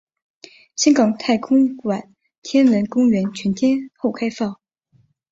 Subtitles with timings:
[0.75, 4.59] 香港太空馆天文公园全天候开放。